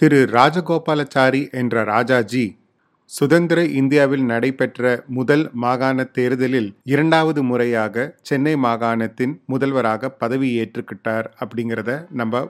திரு 0.00 0.18
ராஜகோபாலாச்சாரி 0.30 1.40
என்ற 1.50 1.82
ராஜாஜி 1.84 2.44
சுதந்திர 3.10 3.64
இந்தியாவில் 3.64 4.22
நடைபெற்ற 4.22 4.82
முதல் 5.08 5.44
மாகாண 5.54 6.04
தேர்தலில் 6.12 6.70
இரண்டாவது 6.84 7.42
முறையாக 7.42 8.06
சென்னை 8.22 8.54
மாகாணத்தின் 8.56 9.34
முதல்வராக 9.46 10.10
பதவி 10.14 10.48
ஏற்றுக்கிட்டார் 10.60 11.26
அப்படிங்கிறத 11.40 12.06
நம்ம 12.10 12.42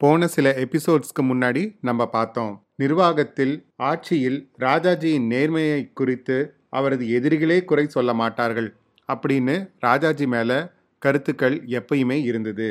போன 0.00 0.28
சில 0.28 0.52
எபிசோட்ஸ்க்கு 0.64 1.22
முன்னாடி 1.22 1.62
நம்ம 1.80 2.06
பார்த்தோம். 2.06 2.54
நிர்வாகத்தில் 2.76 3.54
ஆட்சியில் 3.76 4.38
ராஜாஜியின் 4.58 5.28
நேர்மையை 5.30 5.92
குறித்து 5.92 6.36
அவரது 6.70 7.06
எதிரிகளே 7.18 7.58
குறை 7.64 7.86
சொல்ல 7.86 8.12
மாட்டார்கள் 8.14 8.70
அப்படின்னு 9.08 9.56
ராஜாஜி 9.80 10.26
மேலே 10.26 10.58
கருத்துக்கள் 11.02 11.56
எப்பயுமே 11.78 12.18
இருந்தது. 12.22 12.68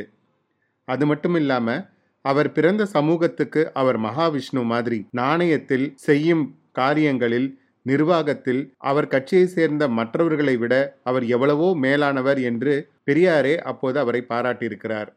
அது 0.87 1.05
மட்டும் 1.05 1.35
இல்லாமல் 1.35 1.83
அவர் 2.25 2.51
பிறந்த 2.51 2.83
சமூகத்துக்கு 2.85 3.71
அவர் 3.73 3.97
மகாவிஷ்ணு 3.99 4.63
மாதிரி 4.63 4.99
நாணயத்தில் 5.17 5.87
செய்யும் 5.95 6.43
காரியங்களில் 6.71 7.49
நிர்வாகத்தில் 7.85 8.61
அவர் 8.77 9.07
கட்சியை 9.07 9.45
சேர்ந்த 9.47 9.83
மற்றவர்களை 9.89 10.55
விட 10.57 10.73
அவர் 11.03 11.25
எவ்வளவோ 11.25 11.69
மேலானவர் 11.75 12.39
என்று 12.41 12.73
பெரியாரே 13.05 13.55
அப்போது 13.63 13.97
அவரை 13.99 14.21
பாராட்டியிருக்கிறார். 14.29 15.09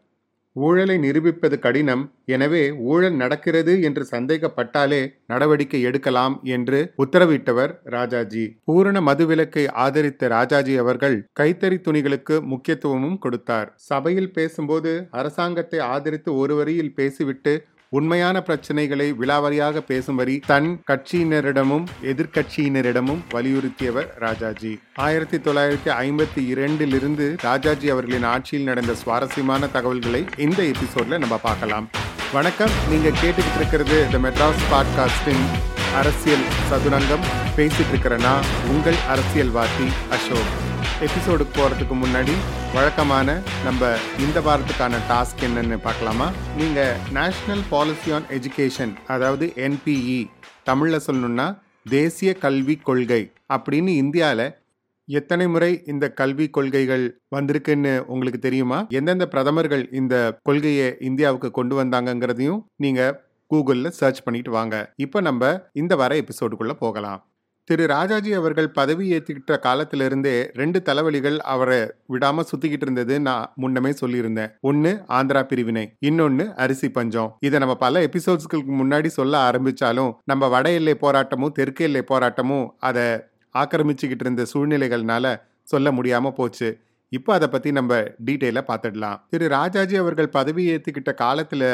ஊழலை 0.57 0.97
நிரூபிப்பது 1.05 1.57
கடினம். 1.65 2.03
எனவே 2.35 2.62
ஊழல் 2.93 3.17
நடக்கிறது 3.23 3.73
என்று 3.89 4.03
சந்தேகப்பட்டாலே 4.12 5.01
நடவடிக்கை 5.33 5.81
எடுக்கலாம் 5.89 6.35
என்று 6.57 6.79
உத்தரவிட்டவர் 7.05 7.73
ராஜாஜி. 7.97 8.45
பூரண 8.69 9.01
மதுவிலக்கை 9.09 9.65
ஆதரித்த 9.85 10.29
ராஜாஜி 10.37 10.77
அவர்கள் 10.85 11.17
கைத்தறி 11.41 11.79
துணிகளுக்கு 11.87 12.37
முக்கியத்துவமும் 12.53 13.19
கொடுத்தார். 13.25 13.69
சபையில் 13.91 14.33
பேசும்போது 14.39 14.93
அரசாங்கத்தை 15.21 15.81
ஆதரித்து 15.95 16.31
ஒரு 16.43 16.57
வரியில் 16.61 16.95
பேசிவிட்டு 17.01 17.55
உண்மையான 17.97 18.43
பிரச்சனைகளை 18.47 19.15
விலாவரியாக 19.21 19.80
பேசும் 19.80 20.16
வரி 20.16 20.39
தன் 20.47 20.83
கட்சியினரிடமும் 20.91 21.84
எதிர்கட்சியினரிடமும் 22.03 23.20
வலியுறுத்தியவர் 23.34 24.09
ராஜாஜி. 24.19 24.81
ஆயிரத்தி 24.95 25.37
தொள்ளாயிரத்தி 25.37 25.91
ஐம்பத்தி 26.05 26.42
இரண்டிலிருந்து 26.55 27.37
ராஜாஜி 27.42 27.89
அவர்களின் 27.89 28.22
ஆட்சியில் 28.22 28.65
நடந்த 28.65 28.95
சுவாரஸ்யமான 28.95 29.67
தகவல்களை 29.67 30.25
இந்த 30.37 30.62
எபிசோட்ல 30.62 31.19
நம்ம 31.19 31.39
பார்க்கலாம். 31.39 31.91
வணக்கம். 32.33 32.70
நீங்க 32.91 33.09
கேட்டுக்கிட்டு 33.09 33.56
இருக்கிறது 33.56 34.06
த 34.12 34.19
மெட்ராஸ் 34.19 34.67
பாட்காஸ்டின் 34.72 35.47
அரசியல் 35.95 36.47
சதுரங்கம். 36.70 37.27
பேசிட்டு 37.56 37.91
இருக்கிறனா 37.92 38.34
உங்கள் 38.69 39.00
அரசியல்வாதி 39.09 39.89
அசோக். 40.11 40.73
எபிசோடுக்கு 41.03 41.55
போகிறதுக்கு 41.55 41.95
முன்னாடி 42.03 42.34
வழக்கமான 42.75 43.41
நம்ம 43.64 43.97
இந்த 44.19 44.41
வாரத்துக்கான 44.41 44.98
டாஸ்க் 45.09 45.42
என்னன்னு 45.42 45.77
பார்க்கலாமா? 45.77 46.31
நீங்கள் 46.56 46.97
நேஷ்னல் 47.14 47.62
பாலிசி 47.70 48.12
ஆன் 48.12 48.23
எஜுகேஷன் 48.31 48.92
அதாவது 49.06 49.53
என்பிஇ 49.56 50.31
தமிழில் 50.62 51.00
சொல்லணும்னா 51.06 51.59
தேசிய 51.91 52.34
கல்விக் 52.34 52.84
கொள்கை 52.84 53.33
அப்படின்னு 53.55 53.89
இந்தியாவில் 53.89 54.62
எத்தனை 55.05 55.47
முறை 55.47 55.83
இந்த 55.87 56.11
கல்வி 56.11 56.50
கொள்கைகள் 56.50 57.20
வந்திருக்குன்னு 57.37 57.98
உங்களுக்கு 57.98 58.39
தெரியுமா? 58.39 58.87
எந்தெந்த 58.89 59.28
பிரதமர்கள் 59.28 59.89
இந்த 59.91 60.39
கொள்கையை 60.42 60.97
இந்தியாவுக்கு 61.00 61.50
கொண்டு 61.50 61.84
வந்தாங்கங்கிறதையும் 61.84 62.62
நீங்கள் 62.77 63.20
கூகுளில் 63.50 63.89
சர்ச் 63.89 64.22
பண்ணிட்டு 64.22 64.50
வாங்க. 64.50 64.92
இப்போ 64.97 65.20
நம்ம 65.20 65.61
இந்த 65.72 65.97
வர 65.97 66.15
எபிசோடுக்குள்ளே 66.15 66.72
போகலாம். 66.72 67.27
திரு 67.69 67.84
ராஜாஜி 67.87 68.33
அவர்கள் 68.33 68.69
பதவி 68.70 69.05
ஏற்றுக்கிட்ட 69.17 69.55
காலத்திலிருந்தே 69.59 70.34
ரெண்டு 70.55 70.79
தலைவலிகள் 70.84 71.37
அவரை 71.53 71.79
விடாம 72.12 72.45
சுத்திக்கிட்டு 72.51 72.87
இருந்தது 72.87 73.15
நான் 73.21 73.53
முன்னமே 73.55 73.91
சொல்லியிருந்தேன். 73.91 74.51
ஒன்னு 74.61 74.91
ஆந்திரா 75.09 75.43
பிரிவினை 75.43 75.84
இன்னொன்னு 76.06 76.45
அரிசி 76.55 76.91
பஞ்சம். 76.91 77.31
இதை 77.41 77.59
நம்ம 77.59 77.77
பல 77.77 78.03
எபிசோட்ஸ்களுக்கு 78.09 78.75
முன்னாடி 78.81 79.06
சொல்ல 79.06 79.51
ஆரம்பிச்சாலும் 79.51 80.12
நம்ம 80.25 80.48
வட 80.48 80.73
எல்லை 80.73 80.97
போராட்டமும் 81.01 81.53
தெற்கு 81.53 81.84
எல்லை 81.84 82.03
போராட்டமும் 82.12 82.67
அதை 82.79 83.06
ஆக்கிரமிச்சுக்கிட்டு 83.55 84.25
இருந்த 84.27 84.47
சூழ்நிலைகள்னால 84.53 85.34
சொல்ல 85.62 85.91
முடியாம 85.93 86.31
போச்சு. 86.31 86.71
இப்போ 87.09 87.31
அதை 87.34 87.49
பத்தி 87.49 87.72
நம்ம 87.72 87.94
டீட்டெயிலாக 88.27 88.65
பார்த்துடலாம் 88.71 89.19
திரு 89.31 89.49
ராஜாஜி 89.49 89.97
அவர்கள் 89.97 90.34
பதவி 90.38 90.62
ஏற்றுக்கிட்ட 90.72 91.12
காலத்துல 91.25 91.65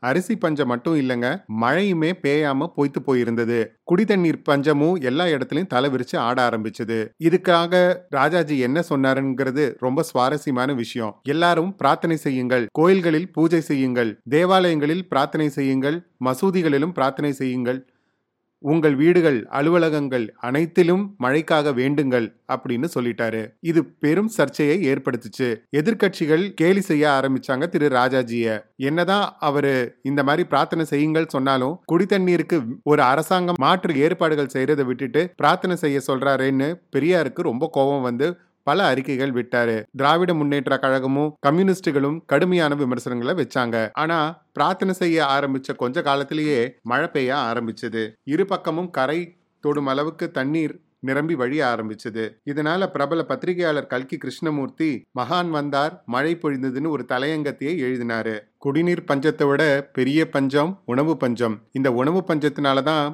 அரிசி 0.00 0.36
பஞ்சம் 0.36 0.68
மட்டும் 0.68 0.96
இல்லைங்க 1.00 1.28
மழையுமே 1.62 2.10
பேயாம 2.22 2.66
பொய்த்து 2.76 3.00
போயிருந்தது. 3.06 3.58
குடி 3.84 4.04
தண்ணீர் 4.04 4.42
பஞ்சமும் 4.42 4.96
எல்லா 5.00 5.24
இடத்துலையும் 5.24 5.66
தலை 5.66 5.90
விரிச்சு 5.90 6.16
ஆட 6.16 6.48
ஆரம்பிச்சது. 6.48 6.98
இதுக்காக 7.28 7.96
ராஜாஜி 8.08 8.58
என்ன 8.58 8.82
சொன்னாருங்கிறது 8.90 9.74
ரொம்ப 9.78 10.02
சுவாரஸ்யமான 10.02 10.72
விஷயம். 10.72 11.14
எல்லாரும் 11.22 11.76
பிரார்த்தனை 11.76 12.16
செய்யுங்கள் 12.16 12.66
கோயில்களில் 12.72 13.32
பூஜை 13.32 13.60
செய்யுங்கள் 13.60 14.18
தேவாலயங்களில் 14.30 15.06
பிரார்த்தனை 15.08 15.48
செய்யுங்கள் 15.48 15.98
மசூதிகளிலும் 16.24 16.92
பிரார்த்தனை 16.92 17.32
செய்யுங்கள். 17.32 17.80
உங்கள் 18.62 18.94
வீடுகள் 18.94 19.38
அலுவலகங்கள் 19.48 20.24
அனைத்திலும் 20.40 21.04
மழைக்காக 21.22 21.72
வேண்டுங்கள் 21.72 22.26
அப்படின்னு 22.54 22.88
சொல்லிட்டாரு. 22.94 23.42
இது 23.60 23.80
பெரும் 23.84 24.28
சர்ச்சையை 24.28 24.76
ஏற்படுத்துச்சு. 24.90 25.48
எதிர்கட்சிகள் 25.80 26.44
கேலி 26.54 26.80
செய்ய 26.80 27.04
ஆரம்பிச்சாங்க 27.08 27.68
திரு 27.68 27.88
ராஜாஜிய. 27.88 28.58
என்னதான் 28.76 29.26
அவரு 29.38 29.94
இந்த 30.02 30.22
மாதிரி 30.22 30.48
பிரார்த்தனை 30.48 30.84
செய்யுங்கள் 30.84 31.26
சொன்னாலும் 31.26 31.78
குடி 31.84 32.06
தண்ணீருக்கு 32.06 32.58
ஒரு 32.82 33.02
அரசாங்கம் 33.02 33.60
மாற்று 33.60 33.94
ஏற்பாடுகள் 33.96 34.52
செய்யறதை 34.56 34.84
விட்டுட்டு 34.84 35.32
பிரார்த்தனை 35.36 35.76
செய்ய 35.76 36.00
சொல்றாருன்னு 36.06 36.68
பெரியாருக்கு 36.96 37.48
ரொம்ப 37.50 37.70
கோபம் 37.72 38.02
வந்து 38.02 38.28
பல 38.68 38.86
அறிக்கைகள் 38.90 39.36
விட்டாரு. 39.38 39.76
திராவிட 39.96 40.32
முன்னேற்ற 40.40 40.78
கழகமும் 40.84 41.32
கம்யூனிஸ்டுகளும் 41.46 42.18
கடுமையான 42.32 42.74
விமர்சனங்களை 42.82 43.34
வச்சாங்க. 43.40 43.76
ஆனா 44.02 44.18
பிரார்த்தனை 44.56 44.94
செய்ய 45.02 45.26
ஆரம்பிச்ச 45.36 45.76
கொஞ்ச 45.82 46.02
காலத்திலேயே 46.08 46.60
மழை 46.82 47.08
பெய்ய 47.08 47.32
ஆரம்பிச்சது. 47.48 48.04
இரு 48.34 48.46
பக்கமும் 48.52 48.92
கரை 48.98 49.20
தொடும் 49.64 49.90
அளவுக்கு 49.92 50.26
தண்ணீர் 50.30 50.74
நிரம்பி 51.08 51.34
வழிய 51.40 51.62
ஆரம்பிச்சது. 51.72 52.22
இதனால 52.50 52.86
பிரபல 52.94 53.20
பத்திரிகையாளர் 53.22 53.90
கல்கி 53.92 54.16
கிருஷ்ணமூர்த்தி 54.16 54.88
மகான் 55.18 55.50
வந்தார் 55.56 55.94
மழை 56.06 56.32
பொழிந்ததுன்னு 56.40 56.94
ஒரு 56.94 57.04
தலையங்கத்தையே 57.12 57.74
எழுதினாரு. 57.86 58.34
குடிநீர் 58.64 59.08
பஞ்சத்தை 59.10 59.46
விட 59.50 59.62
பெரிய 59.98 60.20
பஞ்சம் 60.34 60.72
உணவு 60.84 61.14
பஞ்சம். 61.16 61.56
இந்த 61.72 61.90
உணவு 62.00 62.22
பஞ்சத்தினாலதான் 62.28 63.06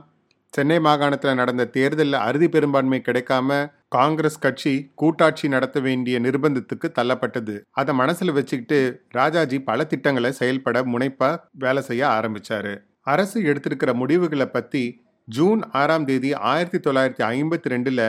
சென்னை 0.55 0.79
மாகாணத்தில் 0.79 1.39
நடந்த 1.41 1.71
தேர்தலில் 1.77 2.25
அறுதி 2.27 2.49
பெரும்பான்மை 2.49 2.99
கிடைக்காம 3.07 3.51
காங்கிரஸ் 3.95 4.39
கட்சி 4.39 4.91
கூட்டாட்சி 4.95 5.49
நடத்த 5.49 5.81
வேண்டிய 5.81 6.21
நிர்பந்தத்துக்கு 6.21 6.87
தள்ளப்பட்டது. 6.99 7.55
அதை 7.71 7.99
மனசுல 7.99 8.33
வச்சுக்கிட்டு 8.33 8.79
ராஜாஜி 9.09 9.59
பல 9.69 9.85
திட்டங்களை 9.85 10.31
செயல்பட 10.33 10.83
முனைப்பா 10.83 11.29
வேலை 11.65 11.83
செய்ய 11.83 12.03
ஆரம்பிச்சாரு. 12.07 12.73
அரசு 13.01 13.41
எடுத்திருக்கிற 13.41 13.95
முடிவுகளை 13.95 14.47
பத்தி 14.47 14.83
ஜூன் 15.25 15.61
ஆறாம் 15.81 16.05
தேதி 16.05 16.31
ஆயிரத்தி 16.53 16.79
தொள்ளாயிரத்தி 16.79 17.23
ஐம்பத்தி 17.35 17.69
ரெண்டுல 17.75 18.01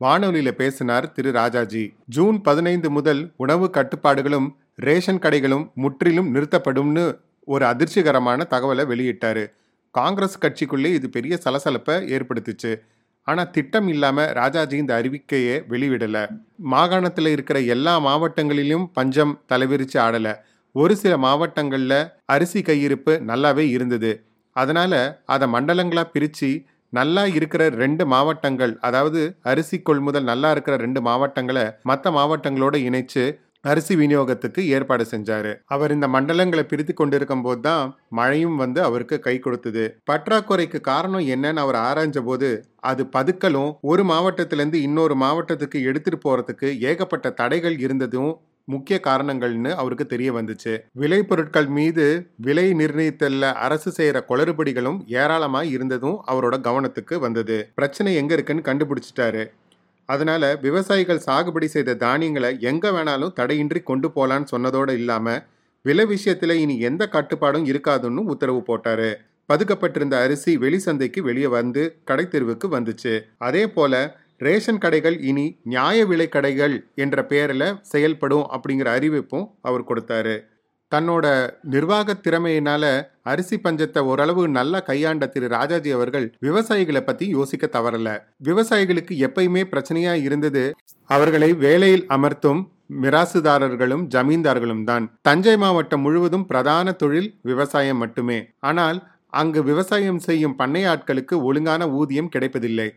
வானொலியில 0.00 0.50
பேசினார் 0.50 1.12
திரு 1.12 1.30
ராஜாஜி. 1.32 1.84
ஜூன் 2.16 2.36
பதினைந்து 2.48 2.90
முதல் 2.90 3.22
உணவு 3.36 3.66
கட்டுப்பாடுகளும் 3.72 4.48
ரேஷன் 4.86 5.22
கடைகளும் 5.24 5.64
முற்றிலும் 5.74 6.30
நிறுத்தப்படும்னு 6.34 7.06
ஒரு 7.54 7.64
அதிர்ச்சிகரமான 7.66 8.46
தகவலை 8.54 8.86
வெளியிட்டாரு. 8.92 9.44
காங்கிரஸ் 9.94 10.38
கட்சிக்குள்ளே 10.44 10.90
இது 10.98 11.08
பெரிய 11.16 11.38
சலசலப்பை 11.44 11.96
ஏற்படுத்துச்சு. 12.14 12.72
ஆனால் 13.28 13.50
திட்டம் 13.54 13.88
இல்லாமல் 13.94 14.30
ராஜாஜி 14.40 14.76
இந்த 14.82 14.92
அறிவிக்கையை 15.00 15.56
வெளிவிடலை. 15.72 16.22
மாகாணத்தில் 16.74 17.30
இருக்கிற 17.34 17.58
எல்லா 17.74 17.94
மாவட்டங்களிலும் 18.06 18.86
பஞ்சம் 18.98 19.34
தலைவிரிச்சு 19.52 19.98
ஆடலை. 20.06 20.32
ஒரு 20.74 20.94
சில 21.02 21.12
மாவட்டங்களில் 21.26 22.00
அரிசி 22.34 22.60
கையிருப்பு 22.62 23.12
நல்லாவே 23.30 23.64
இருந்தது. 23.76 24.12
அதனால் 24.56 25.00
அதை 25.34 25.46
மண்டலங்களாக 25.54 26.12
பிரித்து 26.14 26.50
நல்லா 26.92 27.22
இருக்கிற 27.38 27.62
ரெண்டு 27.82 28.04
மாவட்டங்கள் 28.12 28.72
அதாவது 28.88 29.20
அரிசி 29.50 29.76
கொள்முதல் 29.78 30.28
நல்லா 30.30 30.50
இருக்கிற 30.54 30.74
ரெண்டு 30.84 31.00
மாவட்டங்களை 31.08 31.64
மற்ற 31.82 32.10
மாவட்டங்களோட 32.18 32.76
இணைச்சு 32.88 33.24
அரிசி 33.64 33.94
விநியோகத்துக்கு 33.96 34.60
ஏற்பாடு 34.76 35.04
செஞ்சாரு. 35.12 35.52
அவர் 35.74 35.94
இந்த 35.94 36.06
மண்டலங்களை 36.08 36.62
பிரித்து 36.62 36.92
கொண்டிருக்கும் 36.94 37.42
போது 37.42 37.60
தான் 37.60 37.84
மழையும் 38.08 38.56
வந்து 38.56 38.80
அவருக்கு 38.82 39.16
கை 39.20 39.34
கொடுத்தது. 39.38 39.84
பற்றாக்குறைக்கு 40.10 40.80
காரணம் 40.80 41.24
என்னன்னு 41.34 41.62
அவர் 41.64 41.78
ஆராய்ஞ்ச 41.88 42.20
போது 42.28 42.50
அது 42.90 43.04
பதுக்கலும் 43.16 43.72
ஒரு 43.92 44.04
மாவட்டத்திலேருந்து 44.04 44.80
இன்னொரு 44.88 45.14
மாவட்டத்துக்கு 45.14 45.80
எடுத்துட்டு 45.90 46.20
போறதுக்கு 46.26 46.70
ஏகப்பட்ட 46.90 47.30
தடைகள் 47.40 47.78
இருந்ததும் 47.86 48.32
முக்கிய 48.64 48.96
காரணங்கள்னு 49.08 49.70
அவருக்கு 49.80 50.06
தெரிய 50.06 50.30
வந்துச்சு. 50.32 50.72
விலை 50.92 51.22
பொருட்கள் 51.22 51.68
மீது 51.76 52.04
விலை 52.46 52.66
நிர்ணயித்தல்ல 52.74 53.52
அரசு 53.66 53.90
செய்யற 53.98 54.18
குளறுபடிகளும் 54.30 54.98
ஏராளமா 55.22 55.62
இருந்ததும் 55.76 56.18
அவரோட 56.32 56.56
கவனத்துக்கு 56.68 57.16
வந்தது. 57.18 57.56
பிரச்சனை 57.74 58.14
எங்க 58.14 58.34
இருக்குன்னு 58.34 58.68
கண்டுபிடிச்சிட்டாரு. 58.70 59.44
அதனால் 60.08 60.48
விவசாயிகள் 60.66 61.24
சாகுபடி 61.26 61.68
செய்த 61.74 61.96
தானியங்களை 62.04 62.50
எங்கே 62.70 62.90
வேணாலும் 62.96 63.34
தடையின்றி 63.38 63.80
கொண்டு 63.90 64.08
போகலான்னு 64.16 64.52
சொன்னதோடு 64.54 64.92
இல்லாமல் 65.00 65.42
விலை 65.84 66.04
விஷயத்தில் 66.12 66.54
இனி 66.62 66.74
எந்த 66.88 67.02
கட்டுப்பாடும் 67.16 67.66
இருக்காதுன்னு 67.70 68.22
உத்தரவு 68.32 68.60
போட்டார். 68.68 69.08
பதுக்கப்பட்டிருந்த 69.48 70.16
அரிசி 70.24 70.52
வெளி 70.64 70.78
சந்தைக்கு 70.86 71.20
வெளியே 71.28 71.48
வந்து 71.58 71.82
கடை 72.08 72.24
தெருவுக்கு 72.28 72.66
வந்துச்சு. 72.76 73.12
அதே 73.38 73.64
போல 73.76 73.94
ரேஷன் 74.46 74.82
கடைகள் 74.84 75.16
இனி 75.30 75.44
நியாய 75.72 75.98
விலை 76.10 76.26
கடைகள் 76.28 76.74
என்ற 77.04 77.24
பெயரில் 77.30 77.68
செயல்படும் 77.92 78.46
அப்படிங்கிற 78.56 78.88
அறிவிப்பும் 78.98 79.46
அவர் 79.68 79.88
கொடுத்தாரு. 79.90 80.36
தன்னோட 80.92 81.26
நிர்வாக 81.72 82.14
திறமையினால 82.24 82.84
அரிசி 83.22 83.56
பஞ்சத்தை 83.64 84.00
ஓரளவு 84.10 84.42
நல்லா 84.48 84.78
கையாண்ட 84.80 85.24
திரு 85.26 85.46
ராஜாஜி 85.48 85.90
அவர்கள் 85.90 86.26
விவசாயிகளை 86.46 87.02
பத்தி 87.04 87.26
யோசிக்க 87.28 87.64
தவறல. 87.66 88.08
விவசாயிகளுக்கு 88.48 89.14
எப்பயுமே 89.26 89.62
பிரச்சனையா 89.72 90.14
இருந்தது 90.26 90.64
அவர்களை 91.10 91.50
வேலையில் 91.64 92.06
அமர்த்தும் 92.08 92.62
மிராசுதாரர்களும் 93.02 94.04
ஜமீன்தார்களும் 94.14 94.84
தான். 94.84 95.06
தஞ்சை 95.22 95.56
மாவட்டம் 95.56 96.00
முழுவதும் 96.00 96.46
பிரதான 96.46 96.92
தொழில் 96.92 97.30
விவசாயம் 97.42 97.96
மட்டுமே. 97.96 98.38
ஆனால் 98.60 98.98
அங்கு 99.32 99.60
விவசாயம் 99.62 100.18
செய்யும் 100.18 100.58
பண்ணையாட்களுக்கு 100.58 101.34
ஒழுங்கான 101.42 101.90
ஊதியம் 101.90 102.32
கிடைப்பதில்லை. 102.34 102.88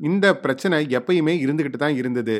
இந்த 0.00 0.26
பிரச்சனை 0.34 0.78
எப்பயுமே 0.98 1.34
இருந்துகிட்டு 1.44 1.78
தான் 1.78 1.96
இருந்தது. 1.96 2.36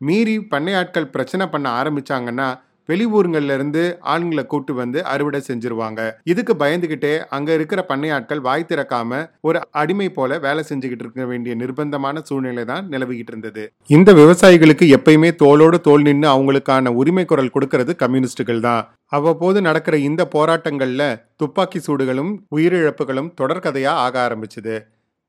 மீறி 0.00 0.36
பண்ணையாட்கள் 0.52 1.12
பிரச்சனை 1.12 1.44
பண்ண 1.46 1.66
ஆரம்பிச்சாங்கன்னா 1.82 2.48
வெளியூருங்கள்ல 2.88 3.54
இருந்து 3.58 3.82
ஆளுங்களை 4.12 4.46
கூட்டு 4.46 4.74
வந்து 4.74 4.98
அறுவடை 5.12 5.40
செஞ்சிருவாங்க. 5.48 6.00
இதுக்கு 6.32 6.54
பயந்துகிட்டே 6.62 7.12
அங்க 7.36 7.52
இருக்கிற 7.52 7.86
பண்ணையாட்கள் 7.88 8.42
வாய் 8.48 8.68
திறக்காம 8.68 9.20
ஒரு 9.40 9.60
அடிமை 9.82 10.08
போல 10.08 10.38
வேலை 10.38 10.64
செஞ்சுக்கிட்டு 10.70 11.04
இருக்க 11.06 11.24
வேண்டிய 11.24 11.54
நிர்பந்தமான 11.62 12.22
சூழ்நிலை 12.28 12.64
தான் 12.64 12.88
நிலவிக்கிட்டு 12.94 13.32
இருந்தது. 13.34 13.64
இந்த 13.96 14.12
விவசாயிகளுக்கு 14.12 14.86
எப்பயுமே 14.98 15.32
தோளோடு 15.44 15.80
தோல் 15.88 16.06
நின்று 16.08 16.28
அவங்களுக்கான 16.34 16.94
உரிமை 17.02 17.24
குரல் 17.24 17.54
கொடுக்கறது 17.54 17.94
கம்யூனிஸ்டுகள் 18.04 18.60
தான். 18.60 18.82
அவ்வப்போது 19.16 19.58
நடக்கிற 19.60 19.96
இந்த 20.08 20.22
போராட்டங்கள்ல 20.34 21.02
துப்பாக்கி 21.36 21.80
சூடுகளும் 21.86 22.32
உயிரிழப்புகளும் 22.56 23.30
தொடர்கதையா 23.40 23.92
ஆக 24.06 24.14
ஆரம்பிச்சது. 24.26 24.76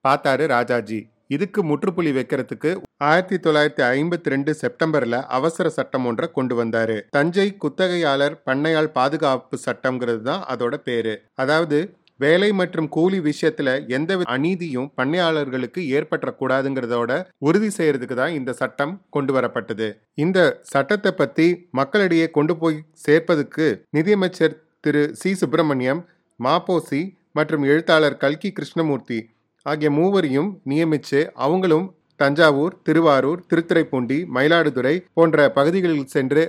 பார்த்தாரு 0.06 0.46
ராஜாஜி. 0.48 1.00
இதுக்கு 1.30 1.62
முற்றுப்புள்ளி 1.70 2.12
வைக்கிறதுக்கு 2.18 2.72
ஆயிரத்தி 3.10 3.38
தொள்ளாயிரத்தி 3.46 3.84
ஐம்பத்தி 3.98 4.30
ரெண்டு 4.34 4.52
செப்டம்பர்ல 4.62 5.16
அவசர 5.38 5.70
சட்டம் 5.78 6.06
ஒன்றை 6.10 6.28
கொண்டு 6.38 6.56
வந்தாரு. 6.62 6.98
தஞ்சை 7.16 7.48
குத்தகையாளர் 7.64 8.36
பண்ணையால் 8.50 8.92
பாதுகாப்பு 8.98 9.58
சட்டம்ங்கிறது 9.68 10.22
தான் 10.32 10.44
அதோட 10.54 10.76
பேரு. 10.90 11.16
அதாவது 11.44 11.80
வேலை 12.20 12.48
மற்றும் 12.60 12.88
கூலி 12.96 13.20
விஷயத்துல 13.28 13.70
எந்த 13.96 14.12
அநீதியும் 14.36 14.88
பண்ணையாளர்களுக்கு 15.00 15.82
ஏற்பட்டக்கூடாதுங்கிறதோட 15.98 17.12
உறுதி 17.48 17.70
செய்யறதுக்கு 17.78 18.16
தான் 18.22 18.36
இந்த 18.40 18.52
சட்டம் 18.62 18.94
கொண்டு 19.16 19.34
வரப்பட்டது. 19.38 19.88
இந்த 20.24 20.40
சட்டத்தை 20.74 21.12
பத்தி 21.22 21.48
மக்களிடையே 21.80 22.28
கொண்டு 22.38 22.56
போய் 22.58 22.80
சேர்ப்பதுக்கு 23.06 23.68
நிதியமைச்சர் 23.98 24.56
திரு 24.86 25.04
சி. 25.22 25.32
சுப்பிரமணியம் 25.42 26.02
மாப்போசி 26.40 27.02
மற்றும் 27.32 27.64
எழுத்தாளர் 27.72 28.22
கல்கி 28.24 28.50
கிருஷ்ணமூர்த்தி 28.58 29.20
ஆகிய 29.68 29.90
மூவரையும் 29.92 30.50
நியமித்து 30.70 31.20
அவங்களும் 31.36 31.88
தஞ்சாவூர் 32.20 32.76
திருவாரூர் 32.84 33.42
திருத்துறைப்பூண்டி 33.50 34.18
மயிலாடுதுறை 34.36 34.96
போன்ற 35.14 35.52
பகுதிகளில் 35.58 36.14
சென்று 36.16 36.44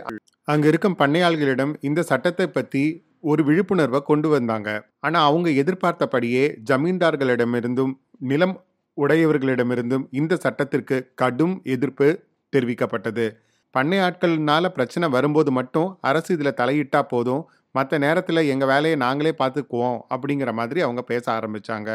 அங்க 0.48 0.64
இருக்கும் 0.66 0.96
பண்ணையாள்களிடம் 0.98 1.72
இந்த 1.88 2.00
சட்டத்தை 2.10 2.46
பத்தி 2.48 2.84
ஒரு 3.30 3.42
விழிப்புணர்வை 3.44 4.00
கொண்டு 4.02 4.28
வந்தாங்க. 4.28 4.68
ஆனா 5.00 5.18
அவங்க 5.24 5.48
எதிர்பார்த்தபடியே 5.62 6.44
ஜமீன்தார்களிடமிருந்தும் 6.70 7.92
நிலம் 8.30 8.56
உடையவர்களிடமிருந்தும் 8.96 10.04
இந்த 10.10 10.36
சட்டத்திற்கு 10.36 10.96
கடும் 11.14 11.56
எதிர்ப்பு 11.74 12.08
தெரிவிக்கப்பட்டது. 12.52 13.26
பண்ணை 13.74 13.98
ஆட்கள்னால 13.98 14.68
பிரச்சனை 14.68 15.06
வரும்போது 15.08 15.50
மட்டும் 15.52 15.88
அரசு 16.00 16.30
இதில் 16.34 16.58
தலையிட்டா 16.60 17.00
போதும் 17.12 17.42
மற்ற 17.74 17.98
நேரத்தில் 17.98 18.48
எங்கள் 18.52 18.70
வேலையை 18.72 18.96
நாங்களே 19.04 19.32
பார்த்துக்குவோம் 19.42 19.98
அப்படிங்கிற 20.14 20.52
மாதிரி 20.60 20.80
அவங்க 20.80 21.02
பேச 21.02 21.24
ஆரம்பிச்சாங்க. 21.38 21.90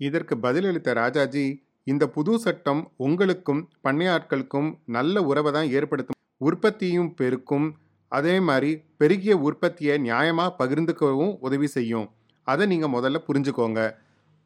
இதற்கு 0.00 0.34
பதிலளித்த 0.44 0.92
ராஜாஜி 1.02 1.46
இந்த 1.86 2.04
புது 2.16 2.32
சட்டம் 2.44 2.80
உங்களுக்கும் 3.06 3.62
பண்ணையாட்களுக்கும் 3.84 4.68
நல்ல 4.96 5.22
உறவை 5.30 5.50
தான் 5.52 5.68
ஏற்படுத்தும். 5.78 6.18
உற்பத்தியும் 6.48 7.10
பெருக்கும். 7.20 7.66
அதே 8.12 8.34
மாதிரி 8.48 8.70
பெருகிய 9.00 9.34
உற்பத்தியை 9.48 9.94
நியாயமாக 10.06 10.56
பகிர்ந்துக்கவும் 10.60 11.32
உதவி 11.46 11.68
செய்யும். 11.76 12.06
அதை 12.46 12.64
நீங்கள் 12.72 12.94
முதல்ல 12.96 13.18
புரிஞ்சுக்கோங்க. 13.28 13.80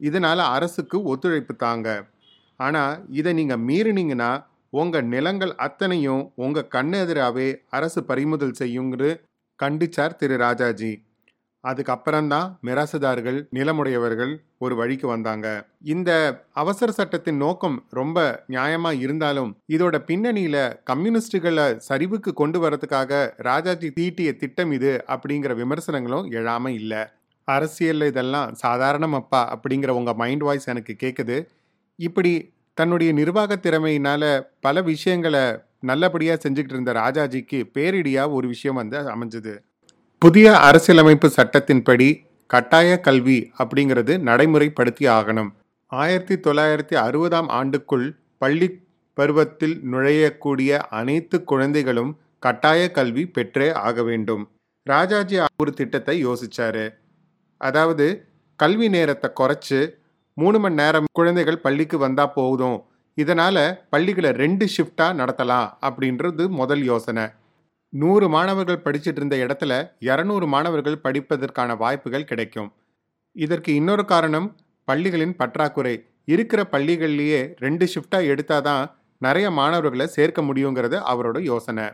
இதனால் 0.00 0.42
அரசுக்கு 0.54 0.96
ஒத்துழைப்பு 1.12 1.54
தாங்க. 1.56 1.88
ஆனால் 2.60 2.94
இதை 3.18 3.32
நீங்கள் 3.40 3.64
மீறினீங்கன்னா 3.68 4.32
உங்கள் 4.80 5.06
நிலங்கள் 5.14 5.52
அத்தனையும் 5.66 6.22
உங்கள் 6.44 6.70
கண்ணெதிராகவே 6.74 7.48
அரசு 7.78 8.00
பறிமுதல் 8.10 8.58
செய்யுங்கிறது 8.60 9.10
கண்டிச்சார் 9.58 10.18
திரு 10.20 10.36
ராஜாஜி. 10.36 10.92
அதுக்கப்புறம்தான் 11.64 12.48
மிராசுதார்கள் 12.62 13.38
நிலமுடையவர்கள் 13.54 14.32
ஒரு 14.58 14.76
வழிக்கு 14.76 15.06
வந்தாங்க. 15.08 15.46
இந்த 15.84 16.10
அவசர 16.52 16.92
சட்டத்தின் 16.92 17.36
நோக்கம் 17.36 17.84
ரொம்ப 17.90 18.44
நியாயமா 18.48 18.98
இருந்தாலும் 18.98 19.56
இதோட 19.72 19.96
பின்னணியில 20.08 20.56
கம்யூனிஸ்டுகளை 20.90 21.66
சரிவுக்கு 21.88 22.32
கொண்டு 22.32 22.68
வரதுக்காக 22.68 23.32
ராஜாஜி 23.36 23.90
தீட்டிய 23.90 24.36
திட்டம் 24.36 24.72
இது 24.72 25.04
அப்படிங்கிற 25.08 25.54
விமர்சனங்களும் 25.54 26.30
எழாம 26.30 26.68
இல்லை. 26.68 27.02
அரசியல் 27.44 28.02
இதெல்லாம் 28.02 28.54
சாதாரணம் 28.54 29.12
அப்பா 29.12 29.42
அப்படிங்கிற 29.54 29.88
உங்க 29.88 30.12
மைண்ட் 30.14 30.42
வாய்ஸ் 30.42 30.68
எனக்கு 30.68 30.96
கேட்குது 31.02 31.36
இப்படி 31.98 32.32
தன்னுடைய 32.74 33.12
நிர்வாக 33.12 33.54
திறமையினால 33.62 34.22
பல 34.60 34.82
விஷயங்களை 34.82 35.44
நல்லபடியாக 35.80 36.48
செஞ்சுக்கிட்டு 36.48 36.74
இருந்த 36.76 36.92
ராஜாஜிக்கு 36.92 37.58
பேரிடியாக 37.74 38.32
ஒரு 38.32 38.48
விஷயம் 38.48 38.76
வந்து 38.76 38.98
அமைஞ்சது. 39.14 39.54
புதிய 40.22 40.48
அரசியலமைப்பு 40.66 41.28
சட்டத்தின்படி 41.36 42.06
கட்டாய 42.46 42.90
கல்வி 43.00 43.38
அப்படிங்கிறது 43.58 44.12
நடைமுறைப்படுத்தி 44.28 45.04
ஆகணும். 45.14 45.48
ஆயிரத்தி 45.86 46.34
தொள்ளாயிரத்தி 46.34 46.94
அறுபதாம் 47.04 47.48
ஆண்டுக்குள் 47.58 48.04
பள்ளி 48.38 48.68
பருவத்தில் 49.14 49.74
நுழையக்கூடிய 49.92 50.78
அனைத்து 50.98 51.44
குழந்தைகளும் 51.44 52.12
கட்டாய 52.38 52.90
கல்வி 52.90 53.24
பெற்றே 53.26 53.68
ஆக 53.72 54.02
வேண்டும். 54.02 54.44
ராஜாஜி 54.86 55.40
ஒரு 55.62 55.72
திட்டத்தை 55.72 56.16
யோசிச்சாரு. 56.26 56.86
அதாவது 57.56 58.08
கல்வி 58.56 58.88
நேரத்தை 58.88 59.30
குறைச்சு 59.40 59.82
மூணு 60.34 60.58
மணி 60.58 60.74
நேரம் 60.74 61.12
குழந்தைகள் 61.12 61.62
பள்ளிக்கு 61.66 61.98
வந்தா 61.98 62.26
போதும். 62.26 62.80
இதனால 63.16 63.78
பள்ளிகளை 63.90 64.30
ரெண்டு 64.30 64.66
ஷிஃப்டா 64.76 65.08
நடத்தலாம் 65.22 65.70
அப்படின்றது 65.88 66.48
முதல் 66.48 66.82
யோசனை. 66.82 67.26
நூறு 67.92 68.28
மாணவர்கள் 68.28 68.84
படிச்சுட்டு 68.84 69.20
இருந்த 69.20 69.36
இடத்துல 69.36 69.72
இரநூறு 70.00 70.46
மாணவர்கள் 70.46 71.02
படிப்பதற்கான 71.02 71.76
வாய்ப்புகள் 71.76 72.24
கிடைக்கும். 72.24 72.72
இதற்கு 73.32 73.74
இன்னொரு 73.74 74.04
காரணம் 74.04 74.56
பள்ளிகளின் 74.84 75.36
பற்றாக்குறை. 75.36 76.06
இருக்கிற 76.24 76.68
பள்ளிகள்லேயே 76.70 77.54
ரெண்டு 77.58 77.88
ஷிஃப்டாக 77.94 78.28
எடுத்தாதான் 78.32 78.90
நிறைய 79.18 79.50
மாணவர்களை 79.50 80.06
சேர்க்க 80.06 80.42
முடியுங்கிறது 80.42 80.96
அவரோட 81.12 81.38
யோசனை. 81.40 81.86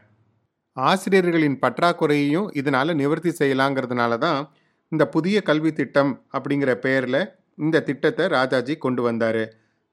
ஆசிரியர்களின் 0.72 1.58
பற்றாக்குறையையும் 1.58 2.48
இதனால் 2.52 2.94
நிவர்த்தி 2.94 3.30
செய்யலாங்கிறதுனால 3.30 4.18
தான் 4.18 4.40
இந்த 4.88 5.08
புதிய 5.08 5.42
கல்வி 5.42 5.72
திட்டம் 5.72 6.24
அப்படிங்கிற 6.32 6.74
பெயரில் 6.74 7.22
இந்த 7.54 7.80
திட்டத்தை 7.80 8.26
ராஜாஜி 8.28 8.76
கொண்டு 8.76 9.02
வந்தார். 9.02 9.44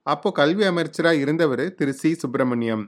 அப்போ 0.03 0.31
கல்வி 0.31 0.63
அமைச்சராக 0.63 1.15
இருந்தவர் 1.15 1.73
திரு 1.73 1.93
சி. 1.93 2.13
சுப்பிரமணியம். 2.13 2.83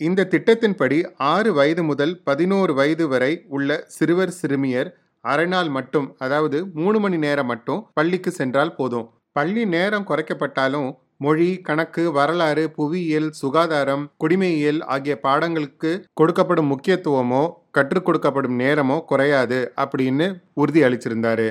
இந்த 0.00 0.26
திட்டத்தின்படி 0.30 0.96
ஆறு 1.16 1.50
வயது 1.54 1.82
முதல் 1.82 2.12
பதினோரு 2.24 2.72
வயது 2.74 3.04
வரை 3.08 3.30
உள்ள 3.48 3.76
சிறுவர் 3.86 4.32
சிறுமியர் 4.40 4.88
அரை 5.24 5.46
நாள் 5.46 5.68
மட்டும் 5.68 6.08
அதாவது 6.18 6.58
மூணு 6.74 6.98
மணி 7.00 7.18
நேரம் 7.18 7.46
மட்டும் 7.46 7.80
பள்ளிக்கு 7.94 8.30
சென்றால் 8.30 8.74
போதும். 8.74 9.06
பள்ளி 9.32 9.64
நேரம் 9.66 10.06
குறைக்கப்பட்டாலும் 10.06 10.88
மொழி 11.16 11.48
கணக்கு 11.60 12.12
வரலாறு 12.12 12.64
புவியியல் 12.70 13.30
சுகாதாரம் 13.30 14.04
குடிமையியல் 14.24 14.80
ஆகிய 14.84 15.14
பாடங்களுக்கு 15.22 15.92
கொடுக்கப்படும் 16.20 16.70
முக்கியத்துவமோ 16.72 17.42
கற்றுக் 17.70 18.06
கொடுக்கப்படும் 18.08 18.58
நேரமோ 18.64 18.98
குறையாது 19.04 19.72
அப்படின்னு 19.84 20.26
உறுதி 20.52 20.82
அளிச்சிருந்தாரு. 20.82 21.48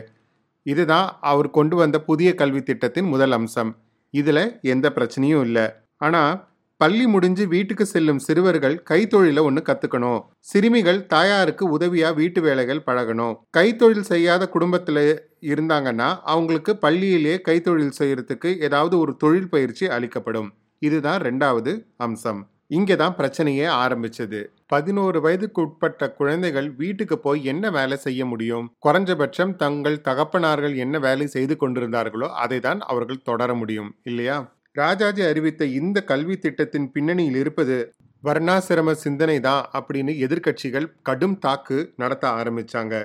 இதுதான் 0.65 1.07
அவர் 1.21 1.49
கொண்டு 1.49 1.75
வந்த 1.75 1.97
புதிய 2.01 2.29
கல்வி 2.35 2.61
திட்டத்தின் 2.63 3.05
முதல் 3.05 3.31
அம்சம். 3.31 3.71
இதுல 4.13 4.39
எந்த 4.73 4.89
பிரச்சனையும் 4.95 5.45
இல்லை. 5.47 5.65
ஆனா 5.97 6.21
பள்ளி 6.81 7.05
முடிஞ்சு 7.07 7.43
வீட்டுக்கு 7.51 7.85
செல்லும் 7.85 8.23
சிறுவர்கள் 8.25 8.75
கைத்தொழில 8.89 9.43
ஒன்று 9.47 9.61
கத்துக்கணும். 9.67 10.21
சிறுமிகள் 10.49 10.99
தாயாருக்கு 11.13 11.65
உதவியா 11.75 12.09
வீட்டு 12.19 12.39
வேலைகள் 12.45 12.81
பழகணும். 12.87 13.35
கைத்தொழில் 13.57 14.09
செய்யாத 14.09 14.43
குடும்பத்தில் 14.55 15.05
இருந்தாங்கன்னா 15.51 16.09
அவங்களுக்கு 16.33 16.73
பள்ளியிலேயே 16.85 17.37
கைத்தொழில் 17.47 17.95
செய்யறதுக்கு 17.99 18.51
ஏதாவது 18.67 18.95
ஒரு 19.03 19.13
தொழில் 19.23 19.51
பயிற்சி 19.53 19.87
அளிக்கப்படும். 19.97 20.49
இதுதான் 20.81 21.21
ரெண்டாவது 21.27 21.73
அம்சம். 22.07 22.41
இங்கே 22.77 22.95
தான் 23.01 23.15
பிரச்சனையே 23.17 23.65
ஆரம்பிச்சது. 23.83 24.39
பதினோரு 24.73 25.17
வயதுக்கு 25.25 25.59
உட்பட்ட 25.65 26.09
குழந்தைகள் 26.19 26.69
வீட்டுக்கு 26.81 27.15
போய் 27.25 27.41
என்ன 27.51 27.71
வேலை 27.77 27.97
செய்ய 28.05 28.21
முடியும்? 28.25 28.65
குறைஞ்சபட்சம் 28.85 29.53
தங்கள் 29.63 29.97
தகப்பனார்கள் 30.07 30.75
என்ன 30.85 30.99
வேலை 31.07 31.27
செய்து 31.35 31.57
கொண்டிருந்தார்களோ 31.63 32.29
அதை 32.45 32.59
தான் 32.59 32.81
அவர்கள் 32.91 33.25
தொடர 33.29 33.53
முடியும் 33.61 33.91
இல்லையா? 34.11 34.37
ராஜாஜி 34.75 35.21
அறிவித்த 35.21 35.65
இந்த 35.79 35.97
கல்வி 36.03 36.35
திட்டத்தின் 36.37 36.87
பின்னணியில் 36.91 37.35
இருப்பது 37.35 37.75
வர்ணாசிரம 38.23 38.91
சிந்தனை 39.03 39.39
தான் 39.39 39.69
அப்படின்னு 39.77 40.13
எதிர்க்கட்சிகள் 40.25 40.87
கடும் 41.01 41.37
தாக்கு 41.39 41.77
நடத்த 41.95 42.25
ஆரம்பிச்சாங்க. 42.29 42.95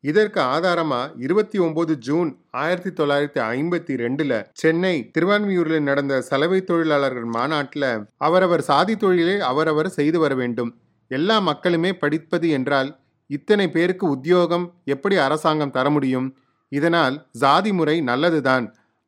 இதற்கு 0.00 0.40
ஆதாரமா 0.40 1.00
இருபத்தி 1.16 1.58
ஒன்பது 1.58 1.92
ஜூன் 1.98 2.30
ஆயிரத்தி 2.50 2.90
தொள்ளாயிரத்தி 2.90 3.40
ஐம்பத்தி 3.54 3.94
ரெண்டுல 4.02 4.32
சென்னை 4.52 4.94
திருவான்மியூரில் 5.14 5.86
நடந்த 5.88 6.20
சலவை 6.20 6.60
தொழிலாளர்கள் 6.64 7.28
மாநாட்டில் 7.36 7.90
அவரவர் 8.28 8.66
சாதி 8.70 8.96
தொழிலை 8.96 9.40
அவரவர் 9.50 9.88
செய்து 9.88 10.18
வர 10.18 10.34
வேண்டும். 10.34 10.72
எல்லா 11.10 11.38
மக்களுமே 11.50 11.92
படிப்பது 11.96 12.48
என்றால் 12.48 12.90
இத்தனை 13.30 13.68
பேருக்கு 13.70 14.06
உத்தியோகம் 14.08 14.66
எப்படி 14.84 15.16
அரசாங்கம் 15.16 15.76
தர 15.76 15.90
முடியும்? 15.90 16.28
இதனால் 16.68 17.16
சாதி 17.42 17.72
முறை 17.72 18.00
நல்லதுதான் 18.00 18.66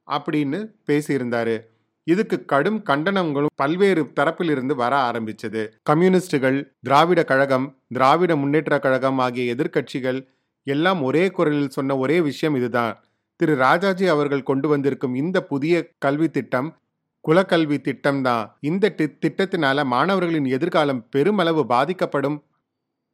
அப்படின்னு 0.09 0.61
பேசியிருந்தாரு. 0.91 1.57
இதுக்கு 2.13 2.45
கடும் 2.45 2.81
கண்டனங்களும் 2.91 3.55
பல்வேறு 3.55 4.03
தரப்பிலிருந்து 4.19 4.75
வர 4.83 4.95
ஆரம்பிச்சது. 5.09 5.63
கம்யூனிஸ்டுகள் 5.83 6.59
திராவிட 6.83 7.21
கழகம் 7.25 7.67
திராவிட 7.89 8.33
முன்னேற்ற 8.37 8.79
கழகம் 8.79 9.19
ஆகிய 9.19 9.55
எதிர்க்கட்சிகள் 9.55 10.21
எல்லாம் 10.67 11.01
ஒரே 11.03 11.25
குரலில் 11.31 11.75
சொன்ன 11.77 11.97
ஒரே 11.97 12.21
விஷயம் 12.21 12.57
இதுதான். 12.57 12.95
திரு. 13.41 13.55
ராஜாஜி 13.57 14.07
அவர்கள் 14.07 14.49
கொண்டு 14.51 14.69
வந்திருக்கும் 14.69 15.15
இந்த 15.15 15.39
புதிய 15.43 15.75
கல்வி 15.99 16.29
திட்டம் 16.29 16.69
குலக்கல்வி 17.25 17.79
திட்டம் 17.81 18.23
தான் 18.23 18.45
இந்த 18.61 18.95
திட்டத்தினால 19.25 19.85
மாணவர்களின் 19.85 20.49
எதிர்காலம் 20.57 21.03
பெருமளவு 21.11 21.63
பாதிக்கப்படும். 21.67 22.39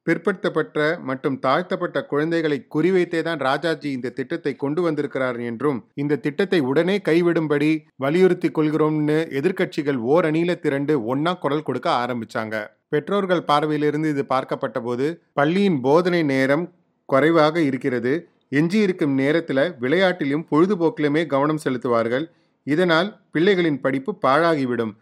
பிற்படுத்தப்பட்ட 0.07 0.79
மற்றும் 1.09 1.37
தாழ்த்தப்பட்ட 1.45 1.99
குழந்தைகளை 2.11 2.59
குறிவைத்தே 2.75 3.21
தான் 3.23 3.41
ராஜாஜி 3.47 3.89
இந்த 3.97 4.13
திட்டத்தை 4.19 4.53
கொண்டு 4.63 4.81
வந்திருக்கிறார் 4.87 5.39
என்றும் 5.51 5.79
இந்த 6.03 6.19
திட்டத்தை 6.27 6.61
உடனே 6.71 6.97
கைவிடும்படி 7.09 7.71
வலியுறுத்தி 8.05 8.51
கொள்கிறோம்னு 8.51 9.19
எதிர்க்கட்சிகள் 9.41 10.01
ஓர் 10.13 10.27
அணியில 10.31 10.55
திரண்டு 10.65 10.97
ஒன்னா 11.13 11.35
குரல் 11.45 11.67
கொடுக்க 11.69 11.89
ஆரம்பிச்சாங்க. 12.03 12.55
பெற்றோர்கள் 12.93 13.47
பார்வையிலிருந்து 13.51 14.09
இது 14.15 14.25
பார்க்கப்பட்ட 14.33 14.79
போது 14.83 15.07
பள்ளியின் 15.39 15.81
போதனை 15.87 16.23
நேரம் 16.35 16.65
குறைவாக 17.09 17.57
இருக்கிறது 17.71 18.13
எஞ்சியிருக்கும் 18.59 19.15
நேரத்தில் 19.21 19.67
விளையாட்டிலும் 19.83 20.47
பொழுதுபோக்கிலுமே 20.51 21.23
கவனம் 21.33 21.63
செலுத்துவார்கள் 21.65 22.27
இதனால் 22.67 23.09
பிள்ளைகளின் 23.35 23.83
படிப்பு 23.85 24.13
பாழாகிவிடும். 24.25 24.93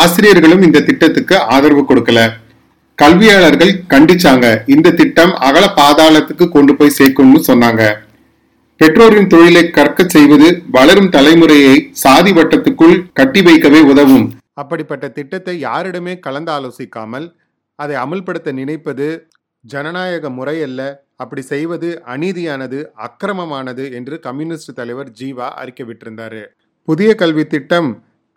ஆசிரியர்களும் 0.00 0.62
இந்த 0.66 0.84
திட்டத்துக்கு 0.88 1.36
ஆதரவு 1.54 1.82
கொடுக்கல. 1.82 2.20
கல்வியாளர்கள் 3.00 3.72
கண்டிச்சாங்க. 3.92 4.46
இந்த 4.74 4.92
திட்டம் 5.00 5.32
அகல 5.46 5.64
பாதாளத்துக்கு 5.78 6.46
கொண்டு 6.54 6.72
போய் 6.78 6.96
சேர்க்கும்னு 6.98 7.40
சொன்னாங்க. 7.48 7.82
பெற்றோரின் 8.80 9.28
தொழிலை 9.32 9.62
கற்க 9.76 10.06
செய்வது 10.14 10.48
வளரும் 10.76 11.10
தலைமுறையை 11.16 11.76
சாதி 12.02 12.32
வட்டத்துக்குள் 12.38 12.96
கட்டி 13.18 13.42
வைக்கவே 13.48 13.80
உதவும். 13.92 14.26
அப்படிப்பட்ட 14.62 15.08
திட்டத்தை 15.18 15.54
யாரிடமே 15.66 16.14
கலந்து 16.26 16.52
ஆலோசிக்காமல் 16.56 17.26
அதை 17.82 17.96
அமல்படுத்த 18.04 18.52
நினைப்பது 18.60 19.08
ஜனநாயக 19.64 20.30
முறையல்ல. 20.38 20.82
அப்படி 21.22 21.42
செய்வது 21.52 21.88
அநீதியானது 22.14 22.80
அக்கிரமமானது 23.06 23.84
என்று 23.98 24.16
கம்யூனிஸ்ட் 24.26 24.76
தலைவர் 24.80 25.10
ஜீவா 25.20 25.48
அறிக்கை 25.62 25.86
விட்டிருந்தாரு. 25.86 26.42
புதிய 26.88 27.10
கல்வி 27.22 27.44
திட்டம் 27.54 27.88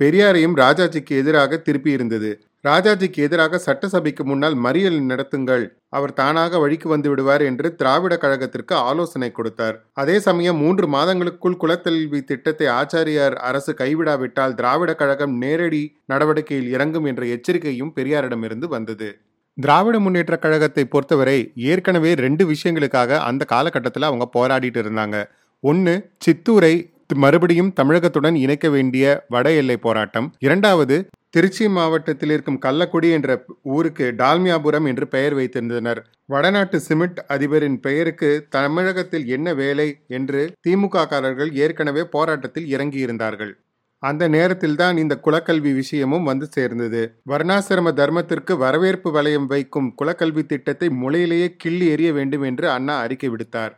பெரியாரையும் 0.02 0.56
ராஜாஜிக்கு 0.64 1.14
எதிராக 1.22 1.58
திருப்பி 1.68 1.92
இருந்தது 1.98 2.32
ராஜாஜிக்கு 2.68 3.20
எதிராக 3.26 3.60
சட்டசபைக்கு 3.66 4.24
முன்னால் 4.30 4.56
மறியல் 4.66 4.98
நடத்துங்கள். 5.12 5.64
அவர் 5.90 6.14
தானாக 6.14 6.60
வழிக்கு 6.64 6.88
வந்து 6.90 7.08
விடுவார் 7.12 7.44
என்று 7.48 7.68
திராவிட 7.80 8.14
கழகத்திற்கு 8.24 8.74
ஆலோசனை 8.90 9.30
கொடுத்தார். 9.32 9.78
அதே 10.02 10.18
சமயம் 10.20 10.60
மூன்று 10.64 10.88
மாதங்களுக்குள் 10.96 11.58
குலக்கல்வி 11.64 12.20
திட்டத்தை 12.24 12.68
ஆச்சாரியார் 12.80 13.36
அரசு 13.50 13.74
கைவிடாவிட்டால் 13.82 14.56
திராவிட 14.60 14.94
கழகம் 15.02 15.34
நேரடி 15.44 15.84
நடவடிக்கையில் 16.06 16.70
இறங்கும் 16.76 17.10
என்ற 17.12 17.26
எச்சரிக்கையும் 17.36 17.94
பெரியாரிடமிருந்து 17.98 18.70
வந்தது. 18.76 19.10
திராவிட 19.58 19.96
முன்னேற்ற 20.00 20.36
கழகத்தை 20.38 20.84
பொறுத்தவரை 20.86 21.40
ஏற்கனவே 21.72 22.12
ரெண்டு 22.26 22.44
விஷயங்களுக்காக 22.54 23.18
அந்த 23.30 23.44
காலகட்டத்தில் 23.46 24.10
அவங்க 24.10 24.28
போராடிட்டு 24.38 24.82
இருந்தாங்க. 24.84 25.18
ஒன்று 25.64 25.96
சித்தூரை 26.26 26.76
மறுபடியும் 27.16 27.74
தமிழகத்துடன் 27.74 28.36
இணைக்க 28.36 28.70
வேண்டிய 28.70 29.26
வட 29.28 29.52
எல்லை 29.52 29.78
போராட்டம். 29.78 30.34
இரண்டாவது 30.40 31.10
திருச்சி 31.30 31.68
மாவட்டத்தில் 31.70 32.30
இருக்கும் 32.30 32.60
கள்ளக்குடி 32.62 33.12
என்ற 33.12 33.46
ஊருக்கு 33.64 34.14
டால்மியாபுரம் 34.18 34.88
என்று 34.88 35.08
பெயர் 35.08 35.36
வைத்திருந்தனர். 35.38 35.98
வடநாட்டு 36.26 36.80
சிமெண்ட் 36.80 37.26
அதிபரின் 37.28 37.80
பெயருக்கு 37.80 38.46
தமிழகத்தில் 38.50 39.28
என்ன 39.28 39.54
வேலை 39.54 40.00
என்று 40.08 40.54
திமுக 40.68 41.08
காரர்கள் 41.08 41.54
ஏற்கனவே 41.54 42.04
போராட்டத்தில் 42.04 42.78
இறங்கியிருந்தார்கள். 42.78 43.52
அந்த 44.00 44.28
நேரத்தில்தான் 44.28 44.98
இந்த 44.98 45.20
குலக்கல்வி 45.26 45.74
விஷயமும் 45.74 46.24
வந்து 46.24 46.48
சேர்ந்தது. 46.52 47.16
வர்ணாசிரம 47.30 47.94
தர்மத்திற்கு 47.94 48.58
வரவேற்பு 48.58 49.12
வளையம் 49.12 49.46
வைக்கும் 49.46 49.94
குலக்கல்வி 50.02 50.46
திட்டத்தை 50.46 50.90
முளையிலேயே 50.90 51.56
கிள்ளி 51.58 51.96
எறிய 51.96 52.14
வேண்டும் 52.14 52.42
என்று 52.42 52.70
அண்ணா 52.70 53.00
அறிக்கை 53.00 53.30
விடுத்தார். 53.30 53.72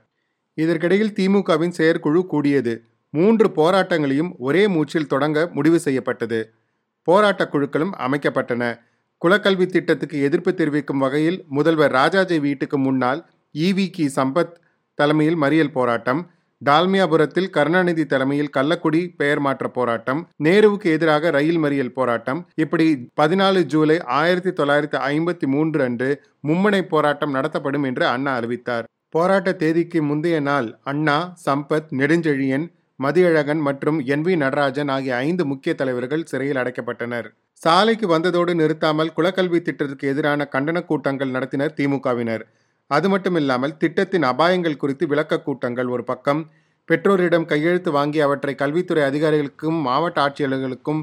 இதற்கிடையில் 0.53 1.13
திமுகவின் 1.13 1.69
செயற்குழு 1.69 2.25
கூடியது. 2.25 2.83
மூன்று 3.13 3.47
போராட்டங்களையும் 3.47 4.31
ஒரே 4.37 4.67
மூச்சில் 4.67 5.07
தொடங்க 5.07 5.49
முடிவு 5.53 5.79
செய்யப்பட்டது. 5.79 6.53
போராட்டக் 7.01 7.55
குழுக்களும் 7.55 7.93
அமைக்கப்பட்டன. 7.99 8.79
குலக்கல்வி 9.25 9.65
திட்டத்துக்கு 9.65 10.21
எதிர்ப்பு 10.21 10.53
தெரிவிக்கும் 10.53 10.99
வகையில் 10.99 11.45
முதல்வர் 11.49 11.91
ராஜாஜி 11.91 12.39
வீட்டுக்கு 12.39 12.77
முன்னால் 12.77 13.25
ஈவி 13.53 13.89
கி 13.89 14.11
சம்பத் 14.15 14.51
தலைமையில் 14.93 15.37
மறியல் 15.41 15.71
போராட்டம் 15.71 16.31
டால்மியாபுரத்தில் 16.65 17.49
கருணாநிதி 17.49 18.05
தலைமையில் 18.05 18.49
கள்ளக்குடி 18.57 19.13
பெயர் 19.17 19.39
மாற்ற 19.39 19.67
போராட்டம் 19.67 20.29
நேருவுக்கு 20.43 20.83
எதிராக 20.83 21.31
ரயில் 21.31 21.57
மறியல் 21.57 21.93
போராட்டம். 21.93 22.49
இப்படி 22.55 23.07
பதினாலு 23.21 23.61
ஜூலை 23.61 24.01
ஆயிரத்தி 24.01 24.63
தொள்ளாயிரத்தி 24.63 25.01
ஐம்பத்தி 25.01 25.45
மூன்று 25.45 25.83
அன்று 25.83 26.21
மும்முனை 26.47 26.81
போராட்டம் 26.81 27.31
நடத்தப்படும் 27.31 27.83
என்று 27.83 28.07
அண்ணா 28.07 28.35
அறிவித்தார். 28.35 28.87
போராட்ட 29.09 29.51
தேதிக்கு 29.51 30.03
முந்தைய 30.03 30.39
நாள் 30.39 30.77
அண்ணா 30.83 31.37
சம்பத் 31.45 31.91
நெடுஞ்செழியன் 31.91 32.67
மதியழகன் 33.03 33.61
மற்றும் 33.67 33.99
என் 34.13 34.25
வி 34.25 34.33
நடராஜன் 34.43 34.91
ஆகிய 34.95 35.13
ஐந்து 35.27 35.43
முக்கிய 35.51 35.71
தலைவர்கள் 35.79 36.27
சிறையில் 36.31 36.59
அடைக்கப்பட்டனர். 36.61 37.27
சாலைக்கு 37.61 38.07
வந்ததோடு 38.15 38.53
நிறுத்தாமல் 38.61 39.13
குலக்கல்வி 39.17 39.59
திட்டத்திற்கு 39.61 40.07
எதிரான 40.13 40.47
கண்டன 40.55 40.81
கூட்டங்கள் 40.85 41.33
நடத்தினர் 41.35 41.75
திமுகவினர். 41.79 42.43
அது 42.87 43.07
மட்டுமில்லாமல் 43.09 43.77
திட்டத்தின் 43.77 44.27
அபாயங்கள் 44.31 44.81
குறித்து 44.81 45.07
விளக்க 45.07 45.41
கூட்டங்கள் 45.47 45.91
ஒரு 45.95 46.03
பக்கம். 46.03 46.41
பெற்றோரிடம் 46.89 47.49
கையெழுத்து 47.51 47.89
வாங்கி 47.91 48.19
அவற்றை 48.19 48.53
கல்வித்துறை 48.61 49.03
அதிகாரிகளுக்கும் 49.09 49.77
மாவட்ட 49.87 50.17
ஆட்சியாளர்களுக்கும் 50.25 51.01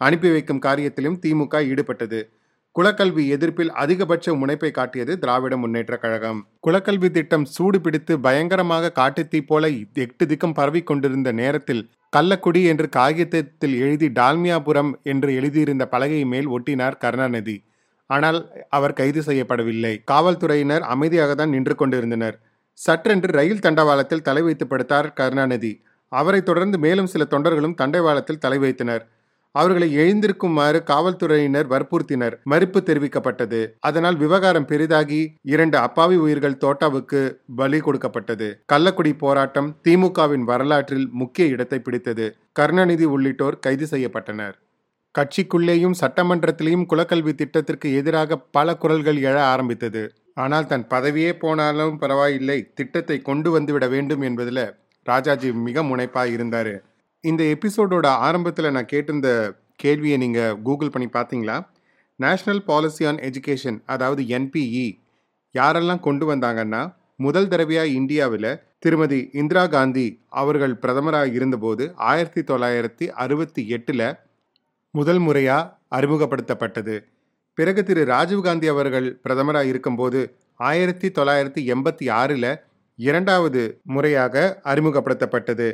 அனுப்பி 0.00 0.30
வைக்கும் 0.30 0.64
காரியத்திலும் 0.66 1.18
திமுக 1.24 1.60
ஈடுபட்டது. 1.70 2.20
குலக்கல்வி 2.76 3.22
எதிர்ப்பில் 3.34 3.70
அதிகபட்ச 3.82 4.32
முனைப்பை 4.40 4.70
காட்டியது 4.70 5.12
திராவிட 5.18 5.56
முன்னேற்ற 5.56 5.94
கழகம். 5.96 6.40
குலக்கல்வி 6.66 7.08
திட்டம் 7.10 7.44
சூடு 7.44 7.78
பிடித்து 7.80 8.14
பயங்கரமாக 8.20 8.90
காட்டுத்தீ 8.98 9.40
போல 9.50 9.68
எட்டு 10.02 10.24
திக்கம் 10.26 10.54
பரவிக் 10.54 10.86
கொண்டிருந்த 10.86 11.32
நேரத்தில் 11.32 11.82
கள்ளக்குடி 12.16 12.62
என்று 12.72 12.88
காகிதத்தில் 12.88 13.76
எழுதி 13.84 14.08
டால்மியாபுரம் 14.18 14.92
என்று 15.12 15.30
எழுதியிருந்த 15.34 15.86
பலகை 15.94 16.20
மேல் 16.24 16.48
ஒட்டினார் 16.48 17.00
கருணாநிதி. 17.04 17.56
ஆனால் 18.10 18.38
அவர் 18.68 18.98
கைது 19.00 19.20
செய்யப்படவில்லை. 19.20 19.94
காவல்துறையினர் 20.04 20.86
அமைதியாக 20.94 21.34
தான் 21.34 21.48
நின்று 21.48 21.74
கொண்டிருந்தனர். 21.74 22.36
சற்றென்று 22.78 23.30
ரயில் 23.38 23.64
தண்டவாளத்தில் 23.66 24.26
தலை 24.28 24.42
வைத்து 24.42 24.66
படுத்தார் 24.66 25.12
கருணாநிதி. 25.20 25.72
அவரைத் 26.12 26.44
தொடர்ந்து 26.44 26.78
மேலும் 26.78 27.12
சில 27.12 27.22
தொண்டர்களும் 27.30 27.78
தண்டவாளத்தில் 27.82 28.42
தலை 28.44 28.58
வைத்தனர். 28.58 29.04
அவர்களை 29.60 29.88
எழுந்திருக்குமாறு 30.02 30.78
காவல்துறையினர் 30.90 31.68
வற்புறுத்தினர். 31.72 32.34
மறுப்பு 32.52 32.80
தெரிவிக்கப்பட்டது. 32.88 33.60
அதனால் 33.88 34.16
விவகாரம் 34.24 34.68
பெரிதாகி 34.72 35.20
இரண்டு 35.54 35.78
அப்பாவி 35.78 36.16
உயிர்கள் 36.24 36.60
தோட்டாவுக்கு 36.64 37.22
பலி 37.60 37.80
கொடுக்கப்பட்டது. 37.80 38.48
கள்ளக்குடி 38.72 39.12
போராட்டம் 39.24 39.70
திமுகவின் 39.88 40.44
வரலாற்றில் 40.50 41.08
முக்கிய 41.22 41.54
இடத்தை 41.54 41.78
பிடித்தது. 41.78 42.28
கருணாநிதி 42.52 43.08
உள்ளிட்டோர் 43.14 43.58
கைது 43.58 43.88
செய்யப்பட்டனர். 43.90 44.56
கட்சிக்குள்ளேயும் 45.14 45.98
சட்டமன்றத்திலேயும் 46.00 46.88
குலக்கல்வி 46.92 47.32
திட்டத்திற்கு 47.34 47.88
எதிராக 48.00 48.38
பல 48.56 48.74
குரல்கள் 48.82 49.18
எழ 49.28 49.36
ஆரம்பித்தது. 49.52 50.02
ஆனால் 50.44 50.66
தன் 50.66 50.84
பதவியே 50.94 51.30
போனாலும் 51.42 51.94
பரவாயில்லை. 52.02 52.58
திட்டத்தை 52.74 53.16
கொண்டு 53.28 53.50
வந்துவிட 53.54 53.86
வேண்டும் 53.94 54.20
என்பதில் 54.20 54.64
ராஜாஜி 55.06 55.48
மிக 55.66 55.82
முனைப்பாக 55.82 56.34
இருந்தார். 56.36 56.74
இந்த 57.28 57.42
எபிசோடோட 57.54 58.06
ஆரம்பத்தில் 58.26 58.70
நான் 58.70 58.90
கேட்டிருந்த 58.92 59.30
கேள்வியை 59.76 60.16
நீங்கள் 60.18 60.56
கூகுள் 60.62 60.90
பண்ணி 60.90 61.08
பார்த்தீங்களா? 61.12 61.56
நேஷ்னல் 62.18 62.62
பாலிசி 62.64 63.04
ஆன் 63.04 63.20
எஜுகேஷன் 63.28 63.78
அதாவது 63.86 64.22
என்பிஇ 64.36 64.86
யாரெல்லாம் 65.54 66.00
கொண்டு 66.00 66.24
வந்தாங்கன்னா 66.34 66.82
முதல் 67.16 67.48
தடவையாக 67.48 67.94
இந்தியாவில் 67.98 68.48
திருமதி 68.78 69.18
இந்திரா 69.32 69.66
காந்தி 69.66 70.06
அவர்கள் 70.28 70.74
பிரதமராக 70.82 71.32
இருந்தபோது 71.32 71.84
ஆயிரத்தி 72.10 72.40
தொள்ளாயிரத்தி 72.40 73.06
அறுபத்தி 73.22 73.62
எட்டில் 73.68 74.06
முதல் 74.94 75.18
முறையாக 75.18 75.72
அறிமுகப்படுத்தப்பட்டது. 75.96 76.96
பிறகு 77.58 77.82
திரு 77.84 78.04
ராஜீவ்காந்தி 78.04 78.68
அவர்கள் 78.74 79.08
பிரதமராக 79.24 79.70
இருக்கும்போது 79.72 80.20
ஆயிரத்தி 80.60 81.08
தொள்ளாயிரத்தி 81.08 81.62
எண்பத்தி 81.72 82.06
ஆறில் 82.20 82.50
இரண்டாவது 82.98 83.62
முறையாக 83.94 84.34
அறிமுகப்படுத்தப்பட்டது. 84.64 85.68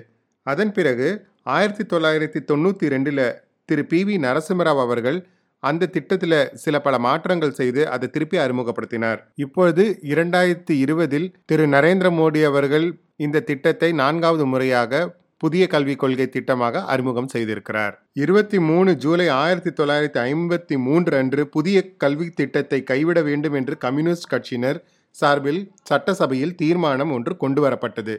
அதன் 0.46 0.72
பிறகு 0.72 1.08
ஆயிரத்தி 1.46 1.84
தொள்ளாயிரத்தி 1.92 2.40
தொண்ணூற்றி 2.50 2.86
ரெண்டில் 2.92 3.24
திரு 3.68 3.82
பி 3.86 4.00
வி 4.08 4.16
நரசிம்மராவ் 4.24 4.80
அவர்கள் 4.84 5.18
அந்த 5.62 5.88
திட்டத்தில் 5.94 6.36
சில 6.54 6.76
பல 6.80 6.94
மாற்றங்கள் 7.06 7.56
செய்து 7.58 7.82
அதை 7.94 8.06
திருப்பி 8.10 8.36
அறிமுகப்படுத்தினார். 8.44 9.20
இப்பொழுது 9.44 9.84
இரண்டாயிரத்தி 10.12 10.74
இருபதில் 10.84 11.26
திரு 11.50 11.66
நரேந்திர 11.66 12.10
மோடி 12.18 12.40
அவர்கள் 12.50 12.86
இந்த 13.16 13.44
திட்டத்தை 13.50 13.90
நான்காவது 14.02 14.46
முறையாக 14.52 15.02
புதிய 15.38 15.66
கல்விக் 15.66 16.00
கொள்கை 16.02 16.26
திட்டமாக 16.34 16.82
அறிமுகம் 16.94 17.30
செய்திருக்கிறார். 17.34 17.94
இருபத்தி 18.22 18.58
மூணு 18.68 18.90
ஜூலை 19.04 19.28
ஆயிரத்தி 19.28 19.72
தொள்ளாயிரத்தி 19.78 20.20
ஐம்பத்தி 20.30 20.76
மூன்று 20.86 21.14
அன்று 21.20 21.44
புதிய 21.46 21.78
கல்வி 22.04 22.26
திட்டத்தை 22.40 22.80
கைவிட 22.90 23.20
வேண்டும் 23.22 23.56
என்று 23.60 23.76
கம்யூனிஸ்ட் 23.84 24.30
கட்சியினர் 24.32 24.78
சார்பில் 25.16 25.62
சட்டசபையில் 25.88 26.54
தீர்மானம் 26.54 27.14
ஒன்று 27.16 27.34
கொண்டு 27.36 27.62
வரப்பட்டது. 27.66 28.14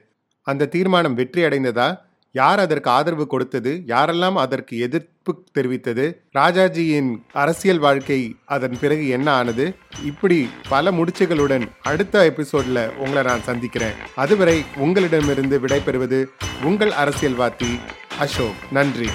அந்த 0.48 0.68
தீர்மானம் 0.76 1.16
வெற்றி 1.20 1.44
அடைந்ததா 1.44 1.88
யார் 2.36 2.60
அதற்கு 2.60 2.90
ஆதரவு 2.90 3.28
கொடுத்தது? 3.28 3.84
யாரெல்லாம் 3.88 4.34
அதற்கு 4.34 4.78
எதிர்ப்பு 4.78 5.44
தெரிவித்தது? 5.58 6.16
ராஜாஜியின் 6.38 7.16
அரசியல் 7.34 7.80
வாழ்க்கை 7.80 8.36
அதன் 8.46 8.78
பிறகு 8.82 9.08
என்ன 9.08 9.32
ஆனது? 9.32 9.76
இப்படி 10.04 10.50
பல 10.70 10.92
முடிச்சுகளுடன் 10.92 11.68
அடுத்த 11.82 12.34
எபிசோட்ல 12.36 12.90
உங்களை 12.96 13.24
நான் 13.24 13.44
சந்திக்கிறேன். 13.44 13.94
அதுவரை 14.16 14.66
உங்களிடமிருந்து 14.76 15.60
விடைபெறுவது 15.60 16.26
உங்கள் 16.64 16.92
அரசியல்வாதி 16.92 17.80
அசோக். 18.20 18.56
நன்றி. 18.72 19.10